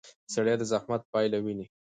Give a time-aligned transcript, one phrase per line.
[0.33, 1.65] سړی د زحمت پایله ویني